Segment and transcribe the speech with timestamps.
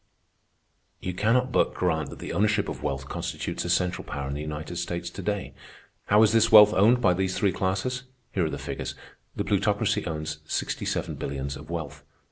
[0.99, 4.77] "You cannot but grant that the ownership of wealth constitutes essential power in the United
[4.77, 5.53] States to day.
[6.05, 8.05] How is this wealth owned by these three classes?
[8.31, 8.95] Here are the figures.
[9.35, 12.03] The Plutocracy owns sixty seven billions of wealth.